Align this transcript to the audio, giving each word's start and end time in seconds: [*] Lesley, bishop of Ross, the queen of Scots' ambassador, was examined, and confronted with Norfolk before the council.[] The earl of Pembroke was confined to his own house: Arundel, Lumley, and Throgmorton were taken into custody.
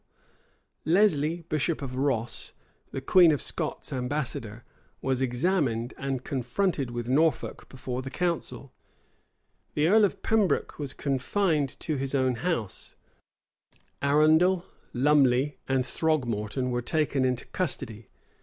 [*] 0.47 0.83
Lesley, 0.83 1.41
bishop 1.47 1.79
of 1.83 1.95
Ross, 1.95 2.53
the 2.89 3.01
queen 3.01 3.31
of 3.31 3.39
Scots' 3.39 3.93
ambassador, 3.93 4.63
was 4.99 5.21
examined, 5.21 5.93
and 5.95 6.23
confronted 6.23 6.89
with 6.89 7.07
Norfolk 7.07 7.69
before 7.69 8.01
the 8.01 8.09
council.[] 8.09 8.73
The 9.75 9.87
earl 9.87 10.03
of 10.03 10.23
Pembroke 10.23 10.79
was 10.79 10.95
confined 10.95 11.79
to 11.81 11.97
his 11.97 12.15
own 12.15 12.37
house: 12.37 12.95
Arundel, 14.01 14.65
Lumley, 14.91 15.59
and 15.67 15.85
Throgmorton 15.85 16.71
were 16.71 16.81
taken 16.81 17.23
into 17.23 17.45
custody. 17.45 18.09